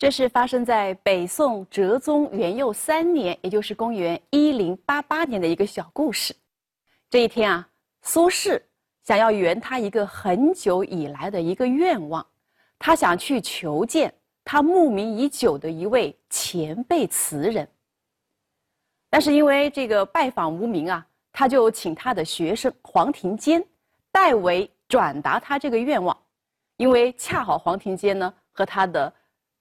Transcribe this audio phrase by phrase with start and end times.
[0.00, 6.34] 这是发生在北宋哲宗元佑三年，也就是公元一零八八年的一个小故事。
[7.10, 7.68] 这一天啊，
[8.00, 8.58] 苏轼
[9.04, 12.26] 想要圆他一个很久以来的一个愿望，
[12.78, 14.10] 他想去求见
[14.42, 17.68] 他慕名已久的一位前辈词人。
[19.10, 23.62] 但是因为这个拜访无名啊，他就请他的学生黄庭坚
[24.10, 26.16] 代为转达他这个愿望，
[26.78, 29.12] 因为恰好黄庭坚呢和他的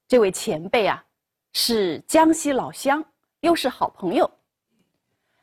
[0.09, 1.05] 这位前辈啊
[1.53, 3.05] 是江西老乡，
[3.41, 4.29] 又是好朋友。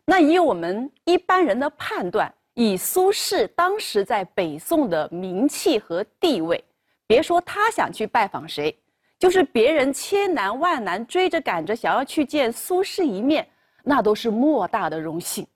[0.04, 6.62] 那以我们一般人的判断，以苏轼当时在北宋的名气和地位，
[7.06, 8.76] 别说他想去拜访谁，
[9.20, 13.48] 就是别人千难万难追着赶着想要去见苏轼一面。
[13.84, 15.46] 那都是莫大的荣幸。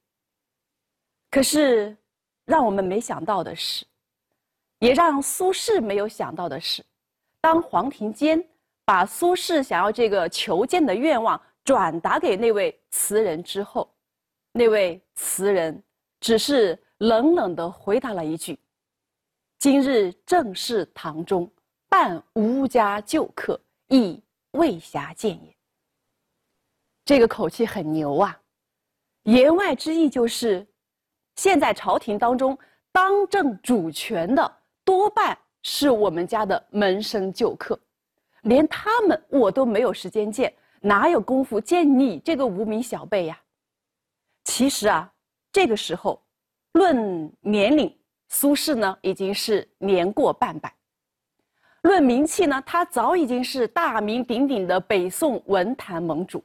[1.33, 1.97] 可是，
[2.45, 3.85] 让我们没想到的是，
[4.79, 6.81] 也让苏轼没有想到的是，
[7.41, 8.41] 当黄庭坚
[8.91, 13.89] 把苏轼想要这个求见的愿望转达给那位词人之后，
[14.51, 15.81] 那位词人
[16.19, 18.59] 只是冷冷地回答了一句
[19.61, 21.49] ：“今日正是堂中，
[21.89, 24.21] 办无家旧客，亦
[24.55, 25.57] 未暇见也。”
[27.07, 28.37] 这个口气很牛啊！
[29.23, 30.67] 言外之意就是，
[31.37, 32.59] 现在朝廷当中
[32.91, 34.53] 当政主权的
[34.85, 37.79] 多半是我们家的门生旧客，
[38.43, 43.39] 连他们我都没有时间见，哪有功夫见你这个无名小辈呀？
[44.45, 45.13] 其实啊，
[45.53, 46.23] 这个时候，
[46.73, 47.95] 论年龄，
[48.29, 50.71] 苏轼呢已经是年过半百；
[51.83, 56.43] 论名气呢，他早已经是大名鼎鼎的北宋文坛盟主。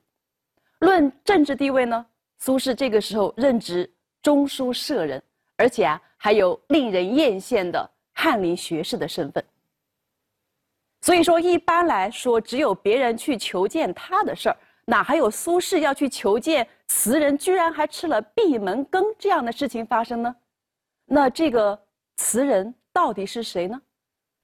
[0.80, 2.06] 论政治地位呢，
[2.40, 3.90] 苏轼这个时候任职
[4.22, 5.24] 中书舍人，
[5.56, 9.44] 而且啊还有令人艳羡的翰林学士的身份。
[11.06, 20.36] 所以说，一般来说，只有别人去求见他的事儿，哪还有苏轼要去求见词人，居然还吃了闭门羹这样的事情发生呢？
[21.06, 21.80] 那这个
[22.18, 23.80] 词人到底是谁呢？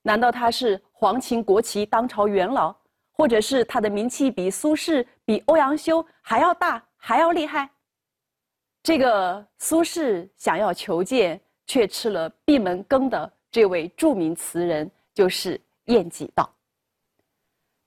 [0.03, 2.71] 难道他是皇亲国戚、当朝元老？
[3.11, 7.67] 或者是他的名气比苏轼、比欧阳修还要大、还要厉害。
[8.83, 16.51] 这个苏轼想要求见却吃了闭门羹的这位著名词人，就是晏几道。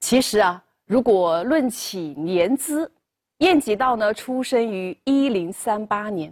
[0.06, 2.92] 其实啊，如果论起年资，
[3.38, 6.30] 晏几道呢出生于一零三八年，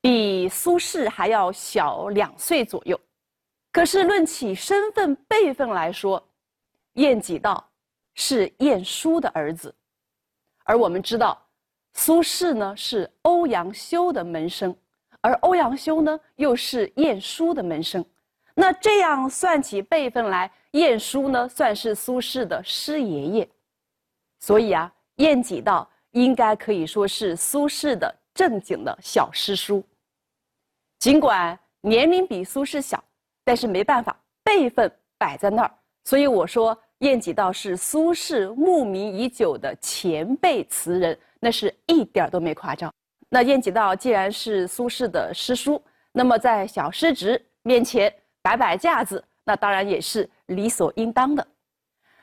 [0.00, 3.00] 比苏轼还要小两岁左右。
[3.70, 6.20] 可是论起身份辈分来说，
[6.94, 7.64] 晏几道。
[8.16, 9.72] 是晏殊的儿子，
[10.64, 11.40] 而我们知道，
[11.92, 14.76] 苏轼呢是欧阳修的门生，
[15.20, 18.04] 而欧阳修呢又是晏殊的门生。
[18.60, 23.48] 那这样算起辈分来，晏殊呢算是苏轼的师爷爷，
[24.40, 29.80] 所以啊，晏几道应该可以说是苏轼的正经的小师叔。
[30.98, 33.02] 尽管年龄比苏轼小，
[33.44, 35.70] 但是没办法，辈分摆在那儿，
[36.04, 36.76] 所以我说。
[37.02, 42.92] 晏几道是苏轼慕名已久的前辈词人，那是一点都没夸张。
[43.28, 45.80] 那晏几道既然是苏轼的师叔，
[46.10, 48.12] 那么在小师侄面前
[48.42, 51.46] 摆摆架子，那当然也是理所应当的。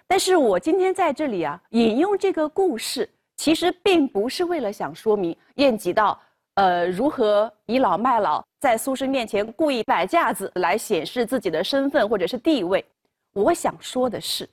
[0.08, 6.20] 但是我今天在这里啊，引用这个故事，其实并不是为了想说明晏几道，
[6.54, 12.86] 呃，如何倚老卖老，在苏轼面前故意摆架子来显示自己的身份或者是地位。
[13.34, 14.48] 我想说的是。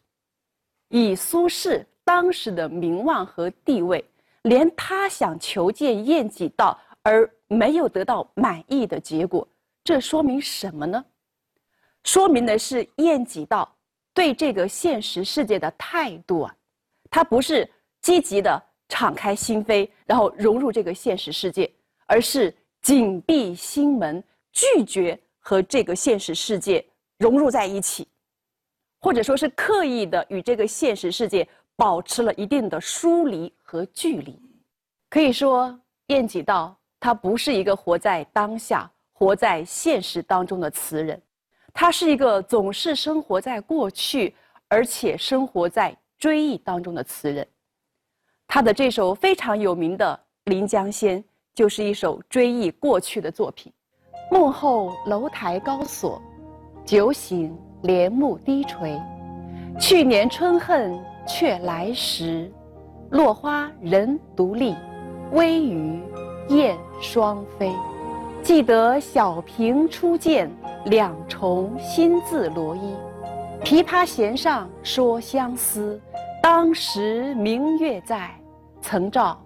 [0.88, 4.04] 以苏轼当时的名望和地位，
[4.42, 9.46] 连他想求见晏几道而没有得到满意的结果，
[9.84, 11.04] 这说明什么呢？
[12.04, 13.70] 说明的是晏几道
[14.12, 16.54] 对这个现实世界的态度啊，
[17.10, 17.68] 他不是
[18.00, 21.70] 积极的敞开心扉，然后融入这个现实世界，
[22.06, 26.84] 而是紧闭心门，拒绝和这个现实世界
[27.18, 28.06] 融入在一起。
[29.00, 34.40] 或者说是刻意的与这个现实世界保持了一定的疏离和距离，
[35.10, 35.76] 可以说
[36.06, 41.20] 晏几道他不是一个活在当下、活在现实当中的词人，
[41.72, 44.34] 他是一个总是生活在过去，
[44.68, 47.46] 而且生活在追忆当中的词人。
[48.46, 50.18] 他的这首非常有名的
[50.50, 51.22] 《临江仙》
[51.54, 53.72] 就是一首追忆过去的作品。
[54.30, 56.20] 幕后楼台高锁，
[56.84, 57.56] 酒醒。
[57.82, 58.96] 帘幕低垂，
[59.76, 60.96] 去年春恨
[61.26, 62.48] 却来时，
[63.10, 64.76] 落花人独立，
[65.32, 66.00] 微雨
[66.50, 67.72] 燕双飞。
[68.40, 70.48] 记得小平初见，
[70.86, 72.94] 两重心字罗衣。
[73.62, 76.00] 琵琶弦上说相思，
[76.42, 78.30] 当时明月在，
[78.80, 79.40] 曾照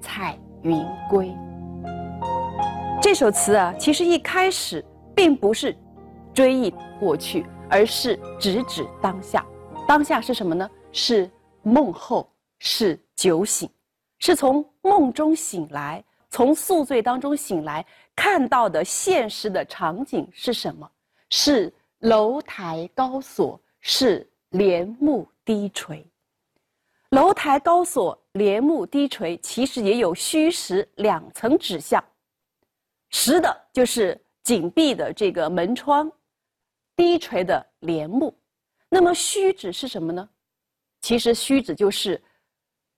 [0.00, 1.32] 彩云归。
[3.00, 4.84] 这首词啊，其实一开始
[5.14, 5.76] 并不是
[6.34, 9.46] 追忆过去，而是直指当下。
[9.86, 10.68] 当下是什么呢？
[10.92, 11.30] 是
[11.62, 12.28] 梦后，
[12.58, 13.70] 是酒醒，
[14.18, 17.84] 是从梦中醒来，从宿醉当中醒来，
[18.14, 20.90] 看到的现实的场景是什么？
[21.28, 26.06] 是楼台高锁，是帘幕低垂。
[27.10, 32.02] 楼台高锁，帘幕低垂，其实也有虚实两层指向。
[33.10, 36.10] 实的就是紧闭的这个门窗，
[36.94, 38.32] 低垂的帘幕。
[38.88, 40.28] 那么虚指是什么呢？
[41.00, 42.22] 其实虚指就是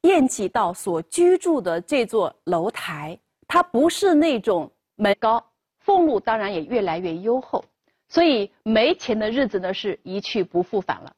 [0.02, 5.44] 晏几道所居住的这座楼台，它不是那种门高，
[5.80, 7.64] 俸禄当然也越来越优厚，
[8.08, 11.14] 所以没钱的日子呢是一去不复返了。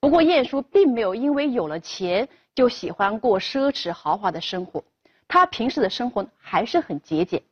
[0.00, 4.82] 不过晏殊并没有因为有了钱就喜欢过奢侈豪华的生活，
[5.26, 7.42] 他平时的生活还是很节俭。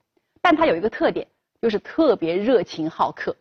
[0.41, 1.27] 但他有一个特点，
[1.63, 3.35] 就是特别热情好客。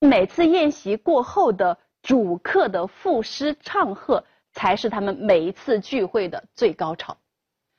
[0.00, 7.16] 每次宴席过后的主客的赋诗唱和，才是他们每一次聚会的最高潮。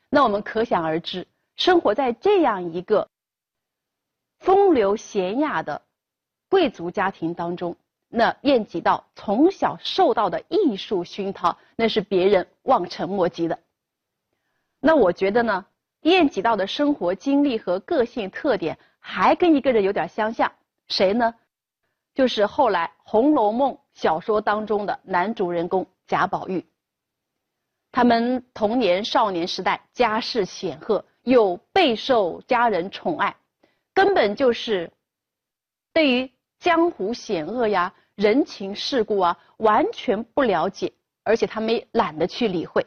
[0.10, 3.10] 那我们可想而知，生活在这样一个
[4.40, 5.82] 风流娴雅的
[6.50, 7.76] 贵族家庭当中，
[8.08, 13.60] 那晏几道从小受到的艺术熏陶，那是别人望尘莫及的。
[14.80, 15.66] 那我觉得呢？
[16.02, 20.52] 晏几道的生活经历和个性特点还跟一个人有点相像，
[20.88, 21.34] 谁呢？
[22.14, 26.64] 就是后来《红楼梦》小说当中的男主人公贾宝玉。
[27.92, 33.36] 他们童年少年时代家世显赫，又备受家人宠爱，
[33.94, 34.92] 根本就是
[35.92, 40.92] 对于江湖险恶呀、人情世故啊完全不了解，
[41.24, 42.86] 而且他们也懒得去理会。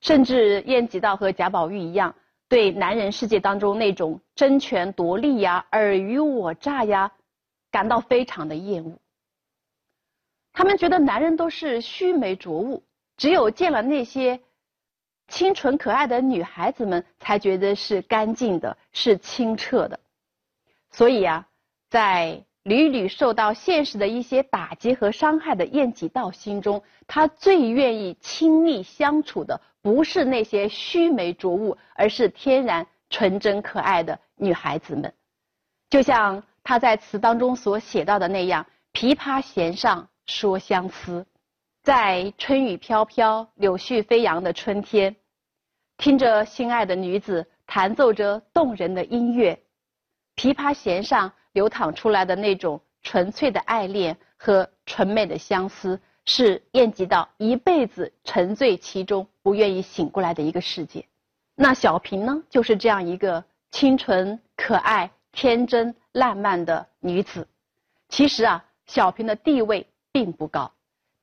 [0.00, 2.14] 甚至晏几道和贾宝玉一样，
[2.48, 7.10] 对男人世界当中那种争权夺利呀、尔虞我诈呀，
[7.70, 8.96] 感到非常的厌恶。
[10.52, 12.82] 他们觉得男人都是须眉浊物，
[13.16, 14.40] 只有见了那些
[15.28, 19.98] 清纯可爱的女孩子们，才觉得是干净的、是清澈的。
[20.90, 21.46] 所以啊，
[21.90, 29.60] 在屡屡受到现实的一些打击和伤害的晏几道心中，他最愿意亲密相处的。
[29.82, 35.12] 不是那些须眉浊物，而是天然纯真可爱的女孩子们。
[35.90, 41.26] 就像他在词当中所写到的那样：“琵琶弦上说相思，
[41.84, 45.14] 在春雨飘飘、柳絮飞扬的春天，
[45.98, 49.62] 听着心爱的女子弹奏着动人的音乐，
[50.34, 61.04] 琵琶弦上流淌出来的那种纯粹的爱恋和纯美的相思。”是晏几道一辈子沉醉其中，不愿意醒过来的一个世界。
[61.54, 67.46] 那小平呢，就是这样一个清纯、可爱、天真、烂漫的女子。
[68.08, 70.72] 其实啊，小平的地位并不高，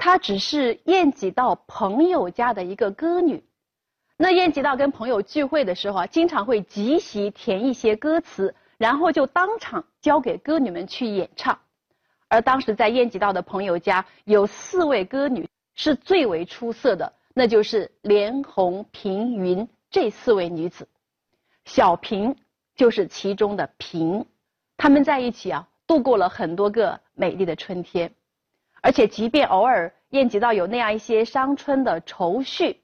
[0.04, 3.44] 她只是晏几道朋友家的一个歌女。
[4.18, 11.56] 那晏几道跟朋友聚会的时候啊，经常会即席填一些歌词，然后就当场交给歌女们去演唱。
[12.30, 20.88] 而当时在晏几道的朋友家有四位歌女是最为出色的，那就是莲红、平、云这四位女子，
[21.66, 22.36] 小平
[22.76, 24.26] 就是其中的平，
[24.78, 28.12] 她们在一起啊度过了很多个美丽的春天，
[28.82, 32.82] 而且即便偶尔晏几道有那样一些伤春的愁绪，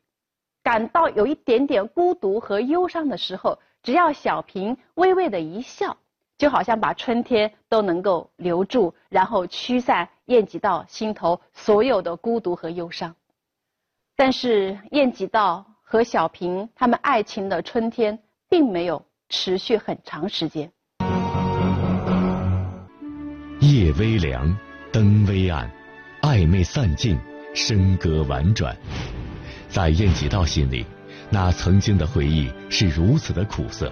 [0.63, 5.98] 感到有一点点孤独和忧伤的时候，只要小平微微的一笑。
[6.38, 13.16] 就好像把春天都能够留住，然后驱散晏几道心头所有的孤独和忧伤。
[14.16, 20.72] 但是晏几道和小平他们爱情的春天并没有持续很长时间。
[23.60, 24.56] 夜微凉，
[24.94, 25.68] 灯微暗，
[26.27, 27.17] 暧昧散尽，
[27.55, 28.75] 笙歌婉转。
[29.69, 30.86] 在晏几道心里，
[31.29, 33.89] 那曾经的回忆是如此的苦涩，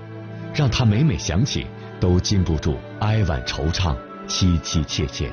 [0.54, 1.66] 让他每每想起。
[1.98, 3.96] 都禁不住哀婉惆怅，
[4.28, 5.32] 凄凄切切。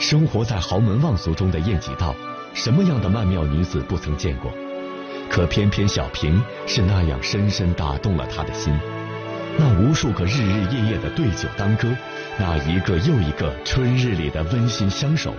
[0.00, 2.12] 生活在豪门望族中的晏几道，
[2.52, 4.52] 什么样的曼妙女子不曾见过？
[5.30, 8.76] 可偏偏小平是那样深深打动了他的心。
[9.56, 11.88] 那无数个日日夜夜的对酒当歌，
[12.40, 15.32] 那一个又一个春日里的温馨相守，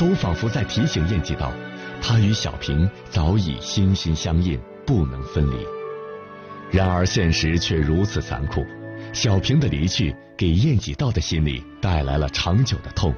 [0.00, 1.52] 都仿佛在提醒晏几道，
[2.00, 5.58] 他与小平早已心心相印，不能分离。
[6.70, 8.64] 然而现实却如此残酷。
[9.12, 13.12] 小平的离去给晏几道的心里带来了长久的痛，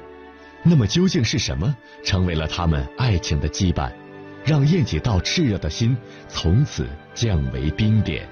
[0.61, 1.73] 那么究竟是什么
[2.03, 3.89] 成为了他们爱情的羁绊？
[4.43, 5.95] 让晏几道炽热的心
[6.27, 8.27] 从此降为冰点。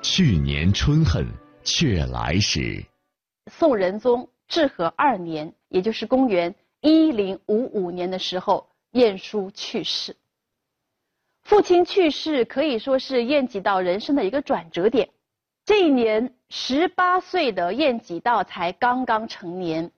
[0.00, 1.26] 去年春恨
[1.62, 2.82] 却来时。
[3.52, 10.14] 宋仁宗至和二年，也就是公元一零五五年的时候，晏殊去世。
[11.42, 15.08] 父亲去世可以说是晏几道人生的一个转折点。
[15.64, 19.90] 这一年，十八岁的晏几道才刚刚成年，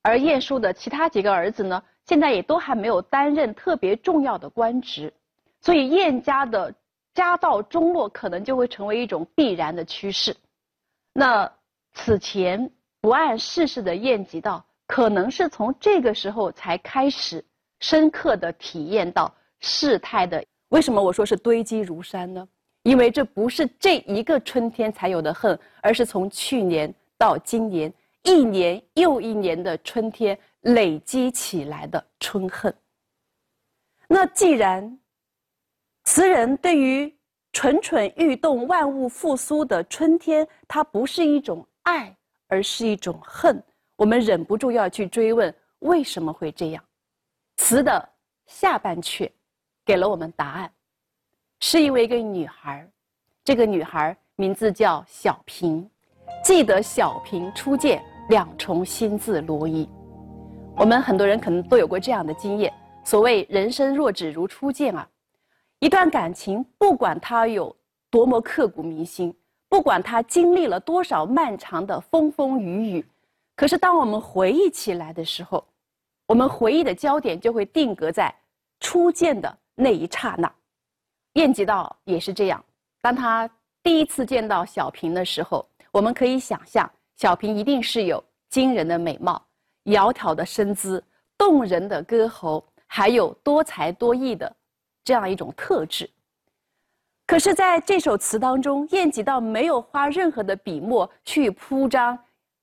[0.00, 5.12] 而晏殊的其他几个儿子呢，现在也都还没有担任特别重要的官职，
[5.60, 6.74] 所以晏家的
[7.12, 10.34] 家道中落可能就会成为一种必然的趋势。
[11.12, 11.52] 那
[11.92, 12.70] 此前
[13.02, 17.44] 不谙世事的晏几道，可能是从这个时候才开始
[17.80, 20.44] 深刻的体验到事态的。
[20.68, 22.46] 为什么我说是堆积如山呢？
[22.82, 32.74] 因为这不是这一个春天才有的恨，而是从去年到今年，一年又一年的春天累积起来的春恨。
[34.08, 34.98] 那既然
[36.04, 37.14] 词人对于
[37.52, 42.14] 蠢蠢欲动、万物复苏的春天，它不是一种爱，
[42.48, 43.62] 而是一种恨，
[44.02, 46.82] 我们忍不住要去追问为什么会这样。
[47.58, 48.08] 词的
[48.46, 49.30] 下半阙
[49.84, 50.68] 给了我们答案。
[51.60, 52.84] 是因为一个女孩，
[53.44, 55.88] 这个女孩名字叫小平，
[56.42, 59.88] 记得小平初见，两重心字罗衣。
[60.76, 65.08] 我们很多人可能都有过这样的经验，所谓人生若只如初见啊，
[65.78, 67.72] 一段感情不管它有
[68.10, 69.32] 多么刻骨铭心，
[69.68, 73.06] 不管它经历了多少漫长的风风雨雨，
[73.54, 75.66] 可是当我们回忆起来的时候，
[76.26, 78.34] 我们回忆的焦点就会定格在
[78.80, 80.52] 初见的那一刹那。
[81.34, 82.64] 晏几道也是这样，
[83.00, 83.48] 当他
[83.82, 89.42] 第一次见到小平的时候，我们可以想象，小平一定是有惊人的美貌、
[89.84, 91.02] 窈窕的身姿、
[91.38, 94.54] 动人的歌喉，还有多才多艺的
[95.04, 96.08] 这样一种特质。
[97.26, 102.18] 可是，在这首词当中，晏几道没有花任何的笔墨去铺张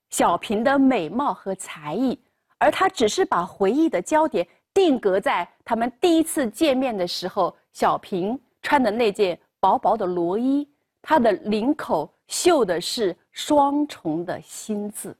[0.09, 2.19] 小平的美貌和才艺，
[2.57, 8.39] 而他只是把回忆的焦点定格在他们第一次见面的时候，小平。
[8.61, 10.67] 穿的那件薄薄的罗衣，
[11.01, 15.15] 它的领口绣的是双重的心字。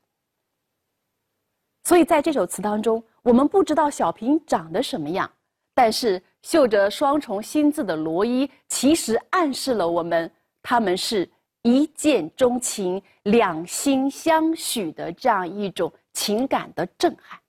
[1.85, 5.31] 所以在这首词当中，我们不知道小平长得什么样，
[5.73, 10.29] 但是绣着双重心字的罗衣，其实暗示了我们
[10.61, 11.27] 他们是
[11.61, 17.39] 一见钟情、两心相许的这样一种情感的震撼。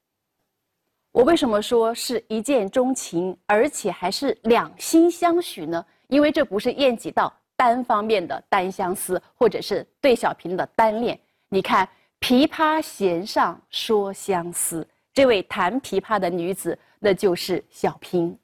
[1.12, 5.84] 我为什么说是一见钟情，而且还是两心相许呢？
[6.08, 11.18] 因为这不是晏几道单方面的单相思，或者是对小平的单恋。
[11.48, 11.88] 你看
[12.20, 18.36] “琵琶弦上说相思”，这位弹琵琶的女子，那就是小平。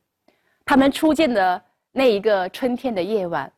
[0.64, 3.52] 他们初见的那一个春天的夜晚，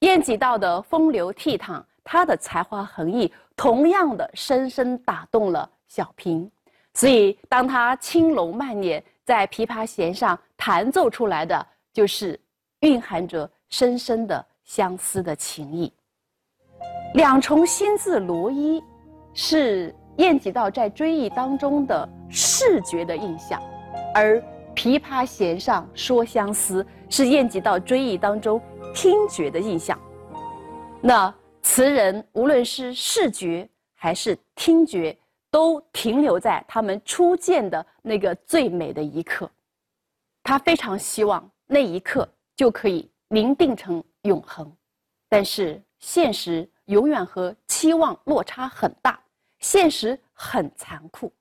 [0.00, 6.50] 晏几道的风流倜傥，他的才华横溢，同样的深深打动了小平。
[6.94, 12.38] 所以，当他轻龙慢捻在琵琶弦上弹奏出来的，就是
[12.80, 15.92] 蕴含着深深的相思的情意。
[17.14, 18.82] 两重心字罗衣，
[19.34, 23.60] 是晏几道在追忆当中的视觉的印象，
[24.14, 24.42] 而
[24.80, 28.58] 琵琶弦上说相思，是晏几道追忆当中
[28.94, 30.00] 听觉的印象。
[31.02, 35.14] 那词人无论是视觉还是听觉。
[35.52, 39.50] 都停留在他们初见的那个最美的一刻，
[40.44, 44.72] 他非常希望那一刻就可以凝定成永恒，
[45.28, 49.20] 但是现实永远和期望落差很大，
[49.58, 51.32] 现实很残酷。